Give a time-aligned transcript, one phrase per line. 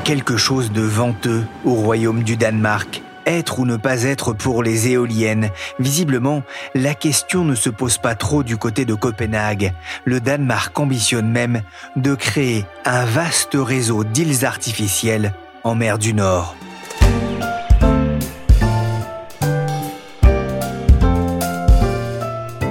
[0.00, 3.02] quelque chose de venteux au royaume du Danemark.
[3.26, 5.50] Être ou ne pas être pour les éoliennes.
[5.78, 6.42] Visiblement,
[6.74, 9.72] la question ne se pose pas trop du côté de Copenhague.
[10.04, 11.62] Le Danemark ambitionne même
[11.96, 16.56] de créer un vaste réseau d'îles artificielles en mer du Nord.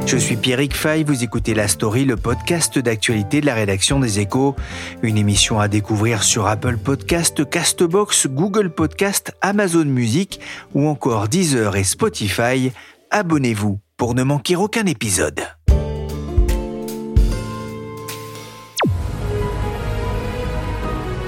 [0.09, 4.19] Je suis Pierrick Fay, vous écoutez La Story, le podcast d'actualité de la rédaction des
[4.19, 4.55] Échos.
[5.03, 10.39] Une émission à découvrir sur Apple Podcast, Castbox, Google Podcast, Amazon Music
[10.73, 12.71] ou encore Deezer et Spotify.
[13.11, 15.41] Abonnez-vous pour ne manquer aucun épisode.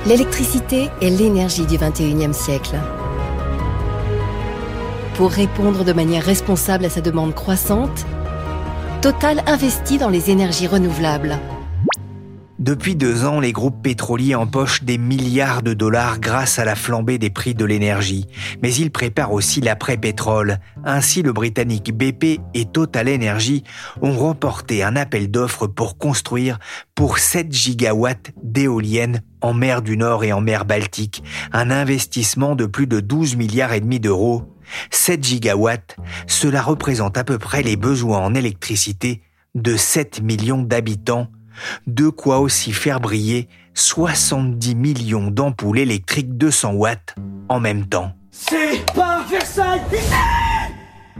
[0.08, 2.78] L'électricité est l'énergie du 21e siècle.
[5.14, 8.08] Pour répondre de manière responsable à sa demande croissante,
[9.02, 11.40] Total investit dans les énergies renouvelables.
[12.60, 17.18] Depuis deux ans, les groupes pétroliers empochent des milliards de dollars grâce à la flambée
[17.18, 18.28] des prix de l'énergie.
[18.62, 20.60] Mais ils préparent aussi l'après-pétrole.
[20.86, 23.64] Ainsi, le britannique BP et Total Energy
[24.04, 26.60] ont remporté un appel d'offres pour construire
[26.94, 31.24] pour 7 gigawatts d'éoliennes en mer du Nord et en mer Baltique.
[31.54, 34.44] Un investissement de plus de 12 milliards et demi d'euros
[34.90, 35.96] 7 gigawatts,
[36.28, 39.22] cela représente à peu près les besoins en électricité
[39.56, 41.28] de 7 millions d'habitants,
[41.88, 47.16] de quoi aussi faire briller 70 millions d'ampoules électriques 200 watts
[47.50, 48.14] en même temps.
[48.32, 49.82] C'est pas Versailles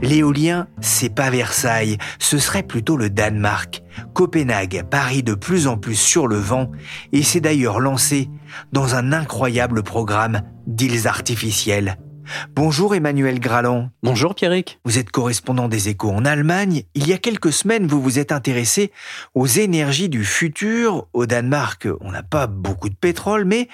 [0.00, 3.82] L'éolien, c'est pas Versailles, ce serait plutôt le Danemark.
[4.14, 6.72] Copenhague parie de plus en plus sur le vent
[7.12, 8.28] et s'est d'ailleurs lancé
[8.72, 11.98] dans un incroyable programme d'îles artificielles.
[12.54, 13.90] Bonjour Emmanuel Graland.
[14.02, 14.78] Bonjour Pierrick.
[14.84, 16.84] Vous êtes correspondant des échos en Allemagne.
[16.94, 18.92] Il y a quelques semaines, vous vous êtes intéressé
[19.34, 21.06] aux énergies du futur.
[21.12, 23.68] Au Danemark, on n'a pas beaucoup de pétrole, mais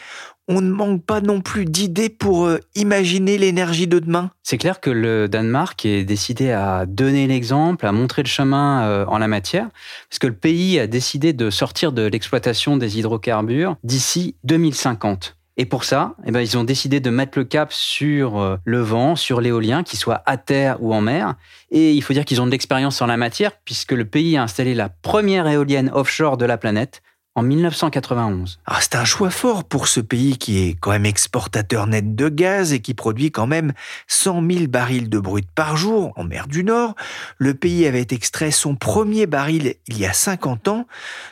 [0.49, 4.31] on ne manque pas non plus d'idées pour euh, imaginer l'énergie de demain.
[4.43, 9.05] C'est clair que le Danemark est décidé à donner l'exemple, à montrer le chemin euh,
[9.07, 9.69] en la matière,
[10.09, 15.38] parce que le pays a décidé de sortir de l'exploitation des hydrocarbures d'ici 2050.
[15.61, 18.81] Et pour ça, eh ben, ils ont décidé de mettre le cap sur euh, le
[18.81, 21.35] vent, sur l'éolien, qu'il soit à terre ou en mer.
[21.73, 24.45] Et il faut dire qu'ils ont de l'expérience en la matière, puisque le pays a
[24.45, 27.03] installé la première éolienne offshore de la planète
[27.39, 28.59] en 1991.
[28.67, 32.29] Ah, c'est un choix fort pour ce pays qui est quand même exportateur net de
[32.29, 33.73] gaz et qui produit quand même
[34.09, 36.95] 100 000 barils de brut par jour en mer du Nord.
[37.39, 40.87] Le pays avait extrait son premier baril il y a 50 ans.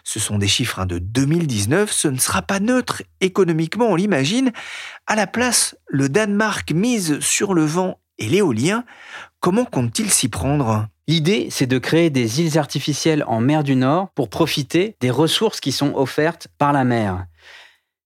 [0.04, 1.90] Ce sont des chiffres hein, de 2019.
[1.90, 4.52] Ce ne sera pas neutre économiquement, on l'imagine.
[5.06, 8.84] À la place, le Danemark mise sur le vent et l'éolien.
[9.40, 10.86] Comment compte-t-il s'y prendre?
[11.08, 15.60] L'idée, c'est de créer des îles artificielles en mer du Nord pour profiter des ressources
[15.60, 17.26] qui sont offertes par la mer.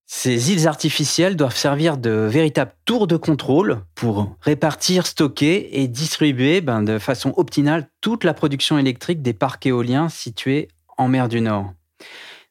[0.05, 6.61] Ces îles artificielles doivent servir de véritables tours de contrôle pour répartir, stocker et distribuer
[6.61, 11.41] ben, de façon optimale toute la production électrique des parcs éoliens situés en mer du
[11.41, 11.73] Nord.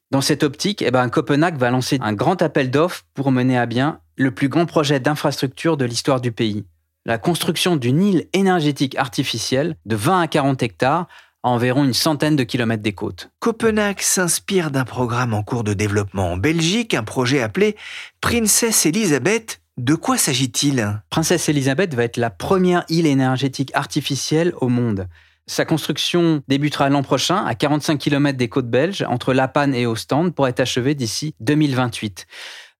[0.09, 3.67] Dans cette optique, eh ben, Copenhague va lancer un grand appel d'offres pour mener à
[3.67, 6.65] bien le plus grand projet d'infrastructure de l'histoire du pays
[7.05, 11.07] la construction d'une île énergétique artificielle de 20 à 40 hectares
[11.43, 13.31] à environ une centaine de kilomètres des côtes.
[13.39, 17.75] Copenhague s'inspire d'un programme en cours de développement en Belgique, un projet appelé
[18.21, 19.61] Princesse Elisabeth.
[19.77, 21.01] De quoi s'agit-il?
[21.09, 25.07] Princesse Elisabeth va être la première île énergétique artificielle au monde.
[25.47, 29.87] Sa construction débutera l'an prochain à 45 km des côtes belges, entre La Panne et
[29.87, 32.27] Ostende, pour être achevée d'ici 2028.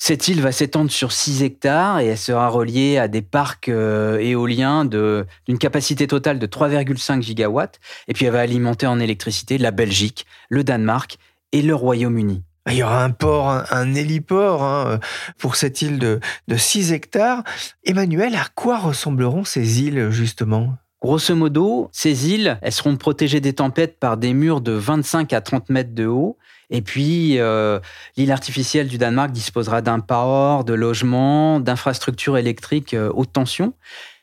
[0.04, 4.18] Cette île va s'étendre sur 6 hectares et elle sera reliée à des parcs euh,
[4.18, 7.80] éoliens d'une capacité totale de 3,5 gigawatts.
[8.08, 11.20] Et puis elle va alimenter en électricité la Belgique, le Danemark
[11.52, 12.42] et le Royaume-Uni.
[12.68, 15.00] Il y aura un port, un, héliport hein,
[15.38, 17.44] pour cette île de, de 6 hectares.
[17.84, 20.78] Emmanuel, à quoi ressembleront ces îles justement?
[21.04, 25.42] Grosso modo, ces îles, elles seront protégées des tempêtes par des murs de 25 à
[25.42, 26.38] 30 mètres de haut.
[26.72, 27.80] Et puis, euh,
[28.16, 33.74] l'île artificielle du Danemark disposera d'un port, de logements, d'infrastructures électriques euh, haute tension.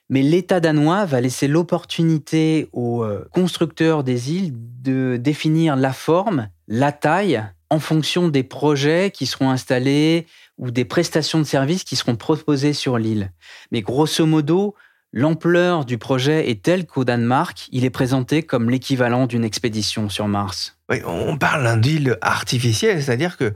[0.08, 6.48] Mais l'État danois va laisser l'opportunité aux euh, constructeurs des îles de définir la forme,
[6.66, 11.96] la taille, en fonction des projets qui seront installés ou des prestations de services qui
[11.96, 13.30] seront proposées sur l'île.
[13.72, 14.74] Mais grosso modo,
[15.12, 20.28] l'ampleur du projet est telle qu'au Danemark, il est présenté comme l'équivalent d'une expédition sur
[20.28, 20.77] Mars.
[20.90, 23.52] On parle d'île artificielle, c'est-à-dire que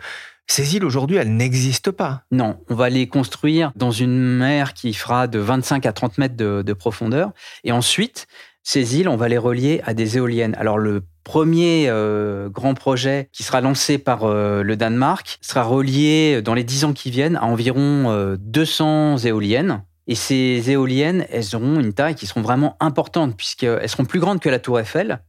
[0.47, 2.25] ces îles aujourd'hui, elles n'existent pas.
[2.31, 6.37] Non, on va les construire dans une mer qui fera de 25 à 30 mètres
[6.37, 7.33] de, profondeur.
[7.65, 8.27] Et ensuite,
[8.63, 10.55] ces îles, on va les relier à des éoliennes.
[10.59, 16.43] Alors le premier euh, grand projet qui sera lancé par euh, le Danemark sera relié
[16.43, 19.85] dans les 10 ans qui viennent à environ 200 euh, éoliennes.
[20.07, 24.41] Et ces éoliennes, elles auront une taille qui seront vraiment importantes puisqu'elles seront plus grandes
[24.41, 25.21] que la tour Eiffel.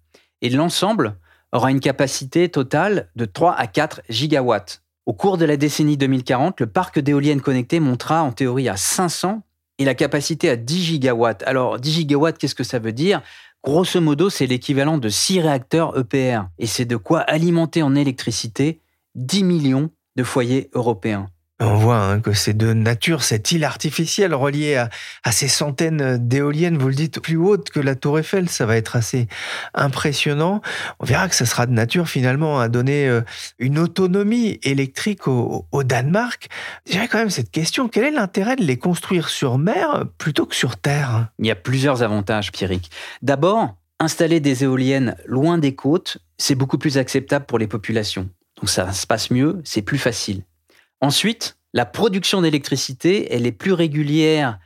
[0.42, 1.16] Et l'ensemble
[1.54, 4.82] aura une capacité totale de 3 à 4 gigawatts.
[5.06, 9.42] Au cours de la décennie 2040, le parc d'éoliennes connectées montera en théorie à 500
[9.78, 11.44] et la capacité à 10 gigawatts.
[11.44, 13.22] Alors 10 gigawatts, qu'est-ce que ça veut dire?
[13.64, 16.48] Grosso modo, c'est l'équivalent de 6 réacteurs EPR.
[16.58, 18.82] Et c'est de quoi alimenter en électricité
[19.16, 21.30] 10 millions de foyers européens.
[21.66, 26.78] On voit hein, que c'est de nature, cette île artificielle reliée à, ces centaines d'éoliennes,
[26.78, 29.28] vous le dites, plus hautes que la tour Eiffel, ça va être assez
[29.74, 30.62] impressionnant.
[31.00, 33.22] On verra que ça sera de nature finalement à donner euh,
[33.60, 36.50] une autonomie électrique au, Danemark.
[36.86, 40.56] J'ai quand même cette question, quel est l'intérêt de les construire sur mer plutôt que
[40.56, 41.30] sur terre?
[41.40, 42.92] Il y a plusieurs avantages, Pierrick.
[43.22, 48.30] D'abord, installer des éoliennes loin des côtes, c'est beaucoup plus acceptable pour les populations.
[48.58, 50.44] Donc ça se passe mieux, c'est plus facile.
[51.04, 54.58] Ensuite, la production d'électricité, elle est plus régulière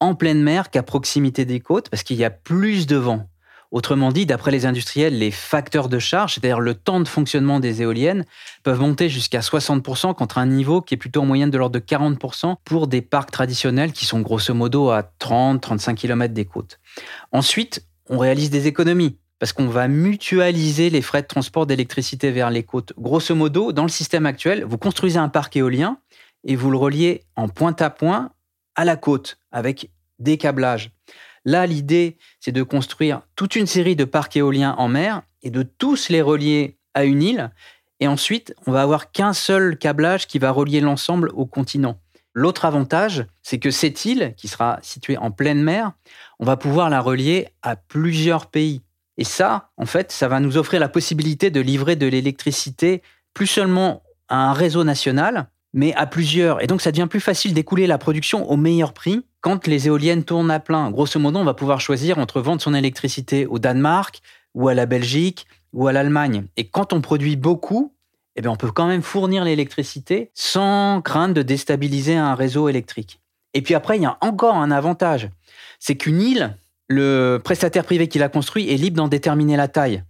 [0.00, 3.28] en pleine mer qu'à proximité des côtes parce qu'il y a plus de vent.
[3.70, 7.82] Autrement dit, d'après les industriels, les facteurs de charge, c'est-à-dire le temps de fonctionnement des
[7.82, 8.24] éoliennes,
[8.62, 11.84] peuvent monter jusqu'à 60% contre un niveau qui est plutôt en moyenne de l'ordre de
[11.84, 16.80] 40% pour des parcs traditionnels qui sont grosso modo à 30-35 km des côtes.
[17.32, 22.48] Ensuite, on réalise des économies parce qu'on va mutualiser les frais de transport d'électricité vers
[22.48, 22.92] les côtes.
[22.96, 25.98] Grosso modo, dans le système actuel, vous construisez un parc éolien
[26.44, 28.30] et vous le reliez en point à point
[28.76, 29.90] à la côte avec
[30.20, 30.92] des câblages.
[31.44, 35.64] Là, l'idée, c'est de construire toute une série de parcs éoliens en mer et de
[35.64, 37.50] tous les relier à une île.
[37.98, 41.98] Et ensuite, on va avoir qu'un seul câblage qui va relier l'ensemble au continent.
[42.32, 45.90] L'autre avantage, c'est que cette île, qui sera située en pleine mer,
[46.38, 48.82] on va pouvoir la relier à plusieurs pays.
[49.22, 53.02] Et ça, en fait, ça va nous offrir la possibilité de livrer de l'électricité
[53.34, 56.60] plus seulement à un réseau national, mais à plusieurs.
[56.60, 60.24] Et donc, ça devient plus facile d'écouler la production au meilleur prix quand les éoliennes
[60.24, 60.90] tournent à plein.
[60.90, 64.22] Grosso modo, on va pouvoir choisir entre vendre son électricité au Danemark
[64.54, 66.46] ou à la Belgique ou à l'Allemagne.
[66.56, 67.94] Et quand on produit beaucoup,
[68.34, 73.20] eh bien, on peut quand même fournir l'électricité sans crainte de déstabiliser un réseau électrique.
[73.54, 75.28] Et puis après, il y a encore un avantage.
[75.78, 76.56] C'est qu'une île,
[76.92, 80.02] le prestataire privé qui l'a construit est libre d'en déterminer la taille.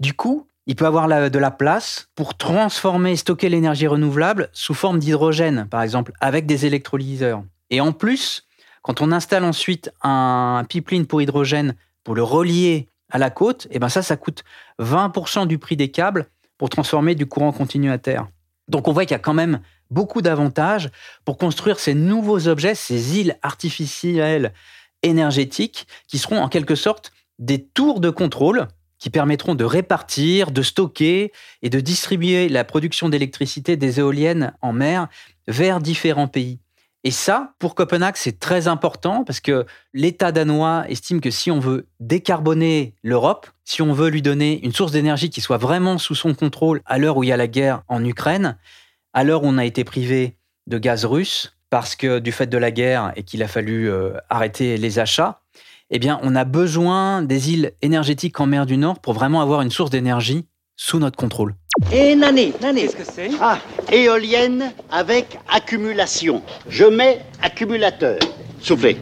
[0.00, 4.74] Du coup, il peut avoir de la place pour transformer et stocker l'énergie renouvelable sous
[4.74, 7.42] forme d'hydrogène, par exemple, avec des électrolyseurs.
[7.70, 8.46] Et en plus,
[8.82, 11.74] quand on installe ensuite un pipeline pour hydrogène
[12.04, 14.44] pour le relier à la côte, et eh ben ça, ça coûte
[14.80, 16.26] 20% du prix des câbles
[16.58, 18.28] pour transformer du courant continu à terre.
[18.68, 20.90] Donc on voit qu'il y a quand même beaucoup d'avantages
[21.24, 24.52] pour construire ces nouveaux objets, ces îles artificielles
[25.02, 30.62] énergétiques qui seront en quelque sorte des tours de contrôle qui permettront de répartir, de
[30.62, 35.08] stocker et de distribuer la production d'électricité des éoliennes en mer
[35.48, 36.60] vers différents pays.
[37.04, 41.58] Et ça, pour Copenhague, c'est très important parce que l'État danois estime que si on
[41.58, 46.14] veut décarboner l'Europe, si on veut lui donner une source d'énergie qui soit vraiment sous
[46.14, 48.56] son contrôle à l'heure où il y a la guerre en Ukraine,
[49.12, 50.36] à l'heure où on a été privé
[50.68, 54.10] de gaz russe, parce que du fait de la guerre et qu'il a fallu euh,
[54.28, 55.40] arrêter les achats,
[55.88, 59.62] eh bien, on a besoin des îles énergétiques en mer du Nord pour vraiment avoir
[59.62, 60.44] une source d'énergie
[60.76, 61.54] sous notre contrôle.
[61.90, 62.82] Et Nané, Nané.
[62.82, 63.30] Qu'est-ce que c'est?
[63.40, 63.58] Ah,
[63.90, 66.42] éolienne avec accumulation.
[66.68, 68.18] Je mets accumulateur.
[68.60, 68.98] Soufflez.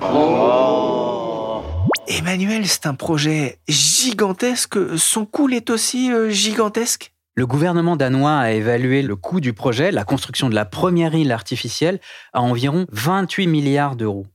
[0.00, 1.60] Oh.
[2.08, 4.78] Emmanuel, c'est un projet gigantesque.
[4.96, 7.13] Son coût est aussi euh, gigantesque?
[7.34, 11.32] Le gouvernement danois a évalué le coût du projet, la construction de la première île
[11.32, 12.00] artificielle,
[12.32, 14.26] à environ 28 milliards d'euros.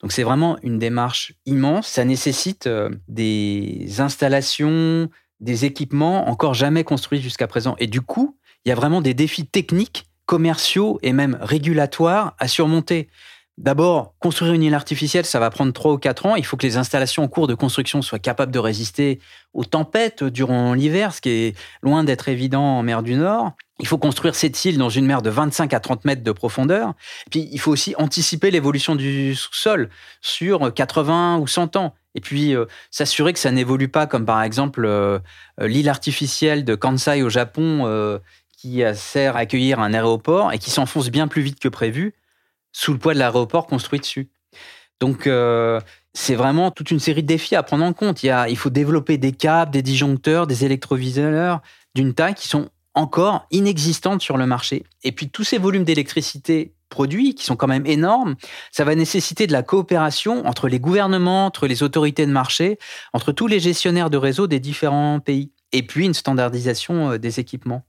[0.00, 1.86] Donc c'est vraiment une démarche immense.
[1.86, 5.08] Ça nécessite euh, des installations,
[5.40, 7.76] des équipements encore jamais construits jusqu'à présent.
[7.78, 12.48] Et du coup, il y a vraiment des défis techniques, commerciaux et même régulatoires à
[12.48, 13.08] surmonter.
[13.60, 16.34] D'abord, construire une île artificielle, ça va prendre 3 ou 4 ans.
[16.34, 19.20] Il faut que les installations en cours de construction soient capables de résister
[19.52, 23.52] aux tempêtes durant l'hiver, ce qui est loin d'être évident en mer du Nord.
[23.78, 26.94] Il faut construire cette île dans une mer de 25 à 30 mètres de profondeur.
[27.30, 29.90] Puis, il faut aussi anticiper l'évolution du sol
[30.22, 31.94] sur 80 ou 100 ans.
[32.14, 35.18] Et puis, euh, s'assurer que ça n'évolue pas comme par exemple euh,
[35.58, 38.20] l'île artificielle de Kansai au Japon euh,
[38.56, 42.14] qui sert à accueillir un aéroport et qui s'enfonce bien plus vite que prévu
[42.72, 44.30] sous le poids de l'aéroport construit dessus.
[45.00, 45.80] Donc, euh,
[46.12, 48.22] c'est vraiment toute une série de défis à prendre en compte.
[48.22, 51.60] Il, il faut développer des câbles, des disjoncteurs, des électroviseurs
[51.94, 54.84] d'une taille qui sont encore inexistantes sur le marché.
[55.04, 58.34] Et puis, tous ces volumes d'électricité produits, qui sont quand même énormes,
[58.72, 62.78] ça va nécessiter de la coopération entre les gouvernements, entre les autorités de marché,
[63.14, 65.52] entre tous les gestionnaires de réseaux des différents pays.
[65.72, 67.84] Et puis, une standardisation euh, des équipements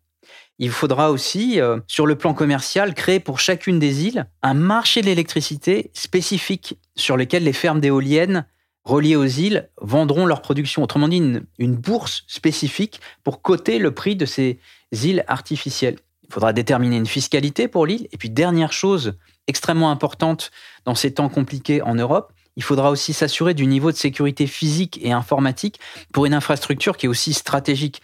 [0.59, 5.01] il faudra aussi, euh, sur le plan commercial, créer pour chacune des îles un marché
[5.01, 8.45] de l'électricité spécifique sur lequel les fermes d'éoliennes
[8.83, 10.83] reliées aux îles vendront leur production.
[10.83, 11.17] Autrement dit,
[11.57, 14.59] une, bourse spécifique pour coter le prix de ces
[14.91, 15.97] îles artificielles.
[16.27, 18.07] Il faudra déterminer une fiscalité pour l'île.
[18.11, 19.13] Et puis, dernière chose
[19.47, 20.51] extrêmement importante
[20.85, 24.99] dans ces temps compliqués en Europe, il faudra aussi s'assurer du niveau de sécurité physique
[25.01, 25.79] et informatique
[26.13, 28.01] pour une infrastructure qui est aussi stratégique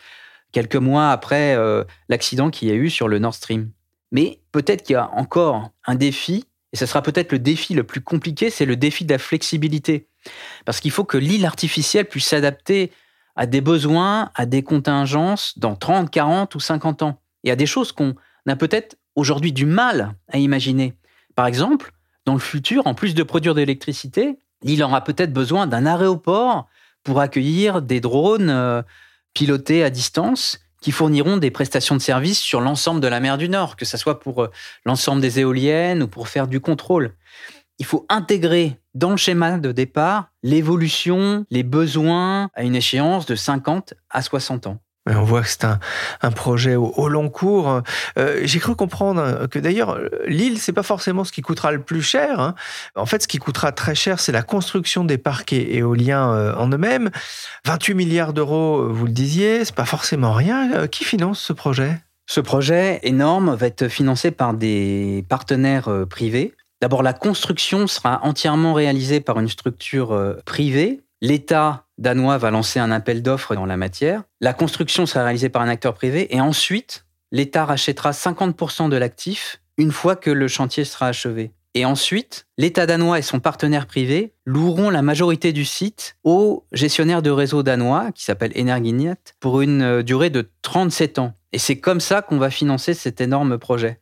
[0.51, 3.71] quelques mois après euh, l'accident qu'il y a eu sur le Nord Stream.
[4.11, 7.83] Mais peut-être qu'il y a encore un défi, et ce sera peut-être le défi le
[7.83, 10.07] plus compliqué, c'est le défi de la flexibilité.
[10.65, 12.91] Parce qu'il faut que l'île artificielle puisse s'adapter
[13.35, 17.21] à des besoins, à des contingences dans 30, 40 ou 50 ans.
[17.43, 18.15] Et à des choses qu'on
[18.47, 20.95] a peut-être aujourd'hui du mal à imaginer.
[21.35, 21.91] Par exemple,
[22.25, 26.67] dans le futur, en plus de produire de l'électricité, l'île aura peut-être besoin d'un aéroport
[27.03, 28.81] pour accueillir des drones euh,
[29.37, 33.49] pilotés à distance qui fourniront des prestations de services sur l'ensemble de la mer du
[33.49, 34.51] Nord, que ce soit pour euh,
[34.83, 37.13] l'ensemble des éoliennes ou pour faire du contrôle.
[37.77, 43.35] Il faut intégrer dans le schéma de départ l'évolution, les besoins à une échéance de
[43.35, 44.79] 50 à 60 ans.
[45.15, 47.81] On voit que c'est un, projet au, long cours.
[48.17, 52.01] Euh, j'ai cru comprendre que d'ailleurs, l'île, c'est pas forcément ce qui coûtera le plus
[52.01, 52.39] cher.
[52.39, 52.55] Hein.
[52.95, 56.67] En fait, ce qui coûtera très cher, c'est la construction des parcs éoliens euh, en
[56.69, 57.09] eux-mêmes.
[57.65, 60.73] 28 milliards d'euros, vous le disiez, c'est pas forcément rien.
[60.73, 61.97] Euh, qui finance ce projet?
[62.25, 66.53] Ce projet énorme va être financé par des partenaires privés.
[66.81, 70.99] D'abord, la construction sera entièrement réalisée par une structure privée.
[71.21, 74.23] L'État danois va lancer un appel d'offres dans la matière.
[74.41, 79.61] La construction sera réalisée par un acteur privé et ensuite, l'État rachètera 50% de l'actif
[79.77, 81.51] une fois que le chantier sera achevé.
[81.73, 87.21] Et ensuite, l'État danois et son partenaire privé loueront la majorité du site au gestionnaire
[87.21, 91.33] de réseau danois, qui s'appelle Energinet, pour une euh, durée de 37 ans.
[91.51, 93.99] Et c'est comme ça qu'on va financer cet énorme projet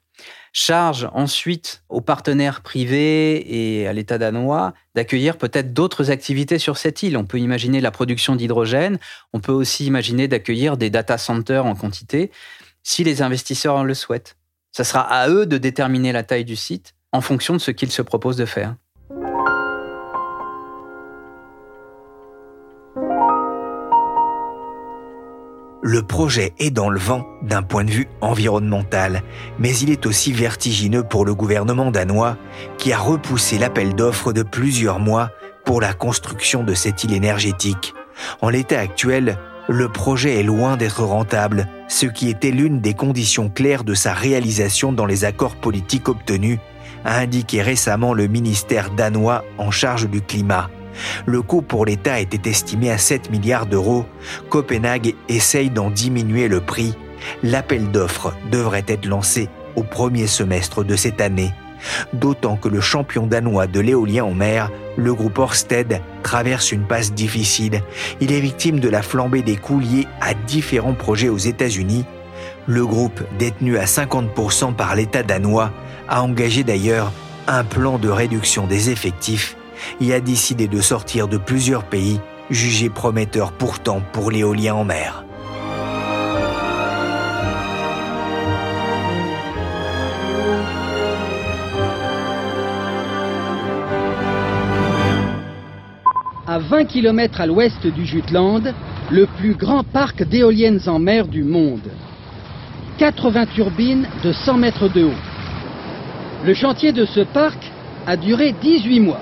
[0.54, 7.04] charge ensuite aux partenaires privés et à l'État danois d'accueillir peut-être d'autres activités sur cette
[7.04, 7.18] île.
[7.18, 8.98] On peut imaginer la production d'hydrogène,
[9.34, 12.32] on peut aussi imaginer d'accueillir des data centers en quantité,
[12.84, 14.38] si les investisseurs le souhaitent.
[14.72, 17.92] Ça sera à eux de déterminer la taille du site en fonction de ce qu'ils
[17.92, 18.76] se proposent de faire.
[25.86, 29.22] Le projet est dans le vent d'un point de vue environnemental,
[29.60, 32.38] mais il est aussi vertigineux pour le gouvernement danois
[32.80, 35.30] qui a repoussé l'appel d'offres de plusieurs mois
[35.64, 37.94] pour la construction de cette île énergétique.
[38.42, 39.38] En l'état actuel,
[39.70, 44.16] le projet est loin d'être rentable, ce qui était l'une des conditions claires de sa
[44.16, 46.58] réalisation dans les accords politiques obtenus,
[47.04, 50.68] a indiqué récemment le ministère danois en charge du climat.
[51.26, 54.06] Le coût pour l'État était estimé à 7 milliards d'euros.
[54.50, 56.96] Copenhague essaye d'en diminuer le prix.
[57.44, 61.54] L'appel d'offres devrait être lancé au premier semestre de cette année.
[62.14, 67.14] D'autant que le champion danois de l'éolien en mer, le groupe Orsted, traverse une passe
[67.14, 67.82] difficile.
[68.22, 72.06] Il est victime de la flambée des coûts liés à différents projets aux États-Unis.
[72.68, 75.72] Le groupe, détenu à 50% par l'État danois,
[76.08, 77.12] a engagé d'ailleurs
[77.48, 79.56] un plan de réduction des effectifs
[80.02, 85.26] et a décidé de sortir de plusieurs pays jugés prometteurs pourtant pour l'éolien en mer.
[96.48, 98.74] À 20 km à l'ouest du Jutland,
[99.12, 101.92] le plus grand parc d'éoliennes en mer du monde.
[102.98, 105.22] 80 turbines de 100 mètres de haut.
[106.46, 107.72] Le chantier de ce parc
[108.08, 109.22] a duré 18 mois.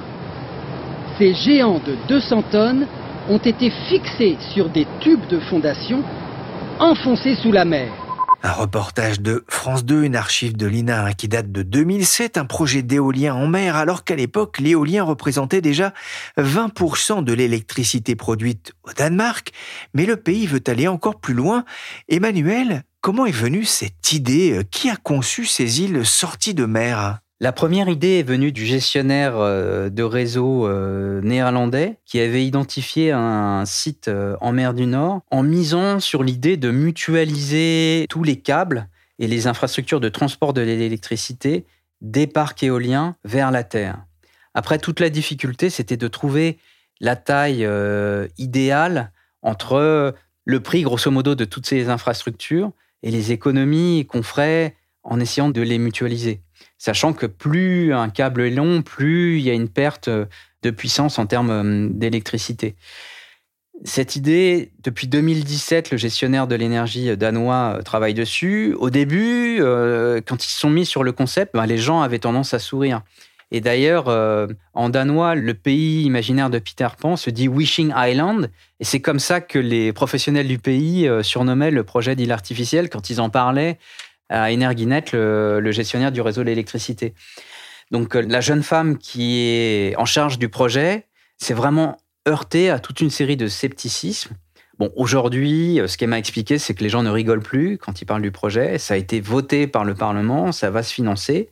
[1.18, 2.88] Ces géants de 200 tonnes
[3.30, 6.04] ont été fixés sur des tubes de fondation
[6.80, 7.92] enfoncés sous la mer.
[8.42, 12.82] Un reportage de France 2, une archive de l'INA qui date de 2007, un projet
[12.82, 15.94] d'éolien en mer, alors qu'à l'époque, l'éolien représentait déjà
[16.38, 19.52] 20% de l'électricité produite au Danemark.
[19.94, 21.64] Mais le pays veut aller encore plus loin.
[22.10, 24.60] Emmanuel, comment est venue cette idée?
[24.72, 27.20] Qui a conçu ces îles sorties de mer?
[27.44, 33.12] La première idée est venue du gestionnaire euh, de réseau euh, néerlandais qui avait identifié
[33.12, 38.40] un site euh, en mer du Nord en misant sur l'idée de mutualiser tous les
[38.40, 38.88] câbles
[39.20, 41.66] et les infrastructures de transport de l'électricité
[42.00, 44.06] des parcs éoliens vers la Terre.
[44.54, 46.60] Après, toute la difficulté, c'était de trouver
[47.02, 47.68] la taille
[48.38, 52.72] idéale entre le prix, grosso modo, de toutes ces infrastructures
[53.02, 56.43] et les économies qu'on ferait en essayant de les mutualiser
[56.84, 61.18] sachant que plus un câble est long, plus il y a une perte de puissance
[61.18, 62.76] en termes euh, d'électricité.
[63.86, 68.76] Cette idée, depuis 2017, le gestionnaire de l'énergie danois euh, travaille dessus.
[68.78, 72.20] Au début, euh, quand ils se sont mis sur le concept, ben, les gens avaient
[72.20, 73.02] tendance à sourire.
[73.52, 74.08] Et d'ailleurs,
[74.74, 78.50] en danois, le pays imaginaire de Peter Pan se dit Wishing Island.
[78.80, 83.12] Et c'est comme ça que les professionnels du pays surnommaient le projet d'île artificielle quand
[83.12, 83.78] ils en parlaient
[84.34, 87.14] à Energinet, le, gestionnaire du réseau de l'électricité.
[87.92, 91.98] Donc euh, la jeune femme qui est en charge du projet s'est vraiment
[92.28, 94.36] heurtée à toute une série de scepticisme.
[94.80, 98.02] Bon, aujourd'hui, euh, ce qu'elle m'a expliqué, c'est que les gens ne rigolent plus quand
[98.02, 98.80] ils parlent du projet.
[98.80, 101.50] Ça a été voté par le Parlement, ça va se financer.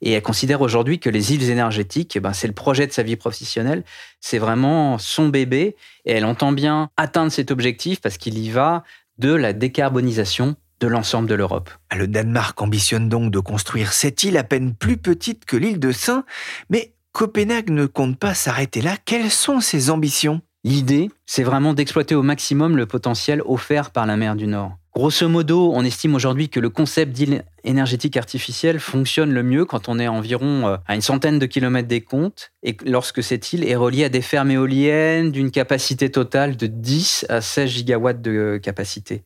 [0.00, 3.02] Et elle considère aujourd'hui que les îles énergétiques, eh ben, c'est le projet de sa
[3.02, 3.84] vie professionnelle,
[4.20, 5.76] c'est vraiment son bébé.
[6.06, 8.82] Et elle entend bien atteindre cet objectif parce qu'il y va
[9.18, 11.70] de la décarbonisation de l'ensemble de l'Europe.
[11.96, 15.92] Le Danemark ambitionne donc de construire cette île à peine plus petite que l'île de
[15.92, 16.26] Saint,
[16.68, 18.98] mais Copenhague ne compte pas s'arrêter là.
[19.02, 20.42] Quelles sont ses ambitions?
[20.62, 24.76] L'idée, c'est vraiment d'exploiter au maximum le potentiel offert par la mer du Nord.
[24.94, 29.88] Grosso modo, on estime aujourd'hui que le concept d'île énergétique artificielle fonctionne le mieux quand
[29.88, 33.64] on est environ euh, à une centaine de kilomètres des côtes et lorsque cette île
[33.66, 38.60] est reliée à des fermes éoliennes d'une capacité totale de 10 à 16 gigawatts de
[38.62, 39.24] capacité.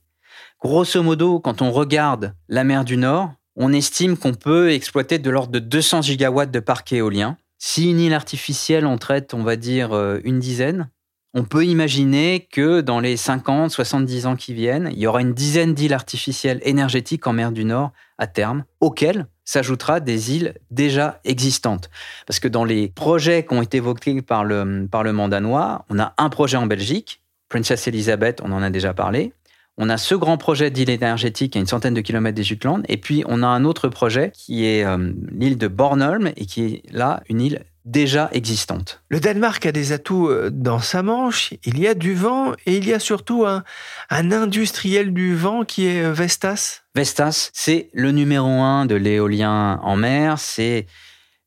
[0.60, 5.30] Grosso modo, quand on regarde la mer du Nord, on estime qu'on peut exploiter de
[5.30, 7.36] l'ordre de 200 gigawatts de parcs éoliens.
[7.58, 10.90] Si une île artificielle en traite, on va dire, euh, une dizaine,
[11.32, 15.32] on peut imaginer que dans les 50, 70 ans qui viennent, il y aura une
[15.32, 21.21] dizaine d'îles artificielles énergétiques en mer du Nord à terme, auxquelles s'ajoutera des îles déjà
[21.25, 21.88] existantes.
[22.26, 26.14] Parce que dans les projets qui ont été évoqués par le Parlement danois, on a
[26.18, 29.32] un projet en Belgique, Princess Elizabeth, on en a déjà parlé.
[29.80, 32.97] On a ce grand projet d'île énergétique à une centaine de kilomètres des Jutland, et
[32.97, 36.82] puis on a un autre projet qui est euh, l'île de Bornholm, et qui est
[36.91, 39.04] là une île déjà existante.
[39.08, 42.76] Le Danemark a des atouts euh, dans sa manche, il y a du vent, et
[42.76, 43.62] il y a surtout un,
[44.10, 46.82] industriel du vent qui est euh, Vestas.
[46.97, 50.86] Vestas, c'est le numéro un de l'éolien en mer, c'est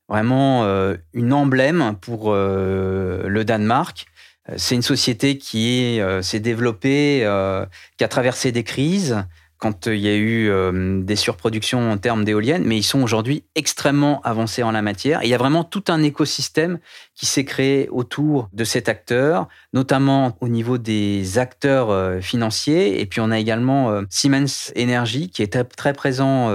[0.08, 0.66] vraiment
[1.14, 4.11] une emblème pour le Danemark.
[4.50, 7.66] Euh, c'est une société qui euh, s'est développée, euh,
[7.98, 9.24] qui a traversé des crises
[9.58, 10.52] quand il y a eu
[11.04, 15.20] des surproductions en termes d'éoliennes, mais ils sont aujourd'hui extrêmement avancés en la matière.
[15.22, 16.80] il y a vraiment tout un écosystème
[17.14, 23.02] qui s'est créé autour de cet acteur, notamment au niveau des acteurs financiers.
[23.02, 26.48] Et puis on a également Siemens Energy qui est très présent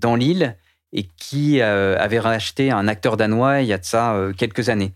[0.00, 0.56] dans l'île
[0.92, 4.94] et qui avait racheté un acteur danois il y a de ça quelques années.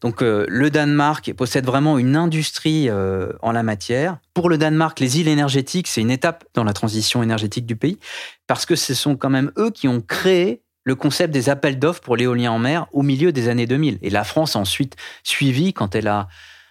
[0.00, 4.18] Donc euh, le Danemark possède vraiment une industrie euh, en la matière.
[4.34, 7.98] Pour le Danemark, les îles énergétiques, c'est une étape dans la transition énergétique du pays,
[8.46, 12.00] parce que ce sont quand même eux qui ont créé le concept des appels d'offres
[12.00, 13.98] pour l'éolien en mer au milieu des années 2000.
[14.02, 16.28] Et la France a ensuite suivi quand elle a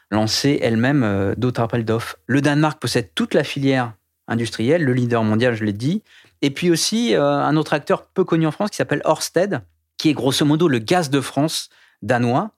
[0.09, 2.15] lancé elle-même euh, d'autres appels d'offres.
[2.25, 3.93] Le Danemark possède toute la filière
[4.27, 6.03] industrielle, le leader mondial, je l'ai dit,
[6.41, 9.61] et puis aussi un autre acteur peu connu en France qui s'appelle Ørsted,
[9.97, 11.69] qui est grosso modo le gaz de France
[12.01, 12.51] danois,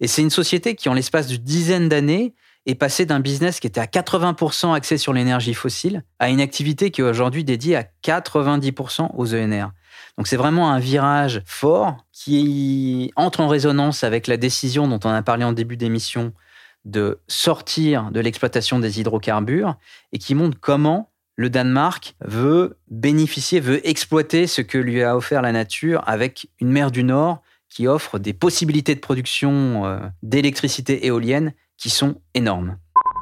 [0.00, 2.34] et c'est une société qui, en l'espace de dizaines d'années,
[2.66, 6.90] est passée d'un business qui était à 80% axé sur l'énergie fossile à une activité
[6.90, 9.70] qui est aujourd'hui dédiée à 90% aux ENR.
[10.16, 15.10] Donc c'est vraiment un virage fort qui entre en résonance avec la décision dont on
[15.10, 16.32] a parlé en début d'émission
[16.84, 19.76] de sortir de l'exploitation des hydrocarbures
[20.12, 25.42] et qui montre comment le Danemark veut bénéficier, veut exploiter ce que lui a offert
[25.42, 27.41] la nature avec une mer du Nord
[27.72, 32.76] qui offre des possibilités de production euh, d'électricité éolienne qui sont énormes.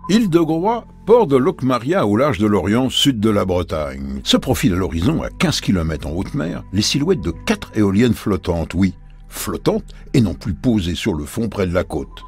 [0.09, 4.21] Île de Groix, port de Locmaria au large de l'Orient, sud de la Bretagne.
[4.25, 8.15] Se profilent à l'horizon, à 15 km en haute mer, les silhouettes de quatre éoliennes
[8.15, 8.95] flottantes, oui,
[9.29, 12.25] flottantes et non plus posées sur le fond près de la côte.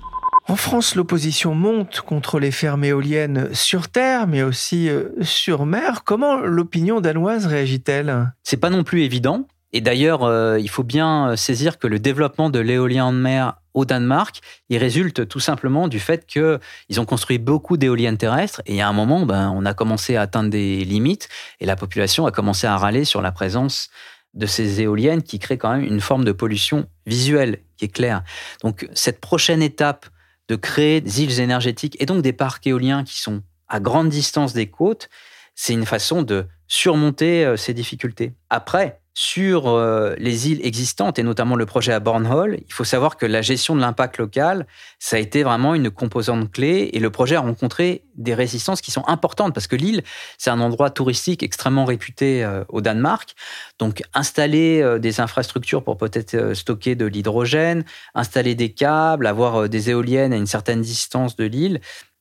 [0.48, 6.02] En France, l'opposition monte contre les fermes éoliennes sur terre, mais aussi euh, sur mer.
[6.04, 8.32] Comment l'opinion danoise réagit-elle?
[8.42, 9.46] C'est pas non plus évident.
[9.72, 13.84] Et d'ailleurs, euh, il faut bien saisir que le développement de l'éolien en mer au
[13.84, 18.88] Danemark, il résulte tout simplement du fait qu'ils ont construit beaucoup d'éoliennes terrestres et a
[18.88, 21.28] un moment, ben, on a commencé à atteindre des limites
[21.60, 23.88] et la population a commencé à râler sur la présence
[24.34, 28.22] de ces éoliennes qui créent quand même une forme de pollution visuelle qui est claire.
[28.62, 30.06] Donc cette prochaine étape
[30.48, 34.52] de créer des îles énergétiques et donc des parcs éoliens qui sont à grande distance
[34.52, 35.08] des côtes,
[35.54, 38.34] c'est une façon de surmonter euh, ces difficultés.
[38.48, 43.16] Après, sur euh, les îles existantes et notamment le projet à Bornholm, il faut savoir
[43.16, 44.66] que la gestion de l'impact local,
[44.98, 48.90] ça a été vraiment une composante clé et le projet a rencontré des résistances qui
[48.90, 50.02] sont importantes parce que l'île,
[50.38, 53.34] c'est un endroit touristique extrêmement réputé euh, au Danemark.
[53.78, 59.90] Donc installer euh, des infrastructures pour peut-être stocker de l'hydrogène, installer des câbles, avoir des
[59.90, 61.80] éoliennes à une certaine distance de l'île,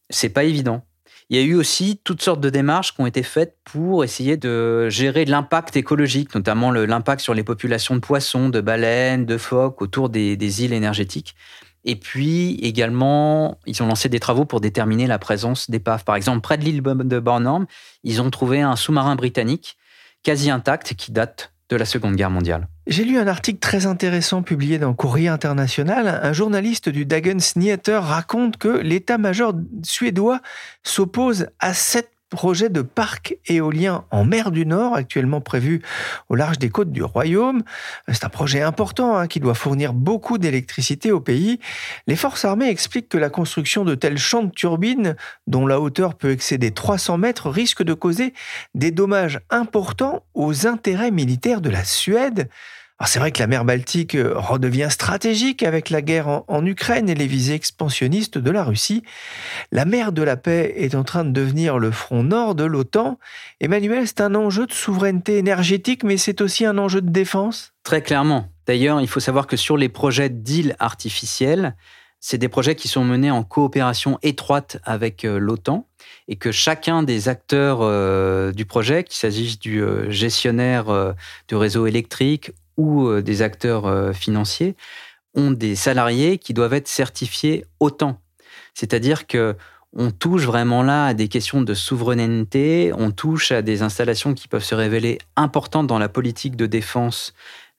[0.10, 0.84] c'est pas évident.
[1.31, 4.35] Il y a eu aussi toutes sortes de démarches qui ont été faites pour essayer
[4.35, 9.81] de gérer l'impact écologique, notamment l'impact sur les populations de poissons, de baleines, de phoques
[9.81, 11.35] autour des, îles énergétiques.
[11.85, 16.03] Et puis également, ils ont lancé des travaux pour déterminer la présence d'épaves.
[16.03, 17.65] Par exemple, près de l'île de Bornholm,
[18.03, 19.77] ils ont trouvé un sous-marin britannique
[20.23, 22.67] quasi intact qui date de la Seconde Guerre mondiale.
[22.86, 26.19] J'ai lu un article très intéressant publié dans Courrier International.
[26.21, 29.53] Un journaliste du Dagens Nyheter raconte que l'état-major
[29.84, 30.41] suédois
[30.84, 35.81] s'oppose à cette projet de parc éolien en mer du Nord, actuellement prévu
[36.29, 37.61] au large des côtes du Royaume.
[38.07, 41.59] C'est un projet important hein, qui doit fournir beaucoup d'électricité au pays.
[42.07, 45.15] Les forces armées expliquent que la construction de tels champs de turbines,
[45.45, 48.33] dont la hauteur peut excéder 300 mètres, risque de causer
[48.73, 52.49] des dommages importants aux intérêts militaires de la Suède
[53.07, 57.15] c'est vrai que la mer Baltique euh, redevient stratégique avec la guerre en, Ukraine et
[57.15, 59.03] les visées expansionnistes de la Russie.
[59.71, 63.17] La mer de la paix est en train de devenir le front nord de l'OTAN.
[63.59, 67.73] Emmanuel, c'est un enjeu de souveraineté énergétique, mais c'est aussi un enjeu de défense?
[67.83, 68.49] Très clairement.
[68.67, 71.75] D'ailleurs, il faut savoir que sur les projets d'îles artificielles,
[72.19, 75.87] c'est des projets qui sont menés en coopération étroite avec euh, l'OTAN
[76.27, 81.15] et que chacun des acteurs euh, du projet, qu'il s'agisse du gestionnaire
[81.47, 82.51] du réseau électrique
[83.09, 84.75] euh, des acteurs euh, financiers
[85.33, 88.19] ont des salariés qui doivent être certifiés autant.
[88.73, 89.55] C'est-à-dire que
[89.93, 94.47] on touche vraiment là à des questions de souveraineté, on touche à des installations qui
[94.47, 97.33] peuvent se révéler importantes dans la politique de défense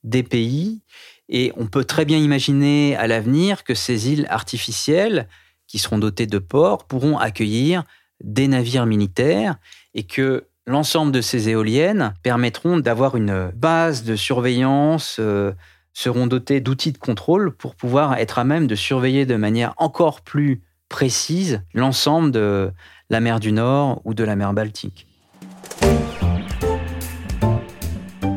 [0.05, 0.83] des pays,
[1.31, 5.27] et on peut très bien imaginer à l'avenir que ces îles artificielles,
[5.67, 7.85] qui seront dotées de ports, pourront accueillir
[8.23, 9.57] des navires militaires,
[9.95, 15.51] et que L'ensemble de ces éoliennes permettront d'avoir une base de surveillance, euh,
[15.93, 20.21] seront dotées d'outils de contrôle pour pouvoir être à même de surveiller de manière encore
[20.21, 22.71] plus précise l'ensemble de
[23.11, 25.09] la mer du Nord ou de la mer Baltique.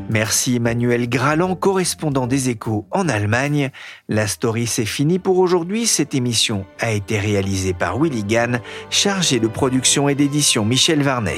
[0.10, 3.70] Merci Emmanuel Graland, correspondant des échos en Allemagne.
[4.10, 5.86] La story c'est fini pour aujourd'hui.
[5.86, 11.38] Cette émission a été réalisée par Willy Gann, chargé de production et d'édition Michel Varnet.